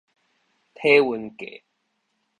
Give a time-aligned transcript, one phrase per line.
[0.73, 1.61] 體溫計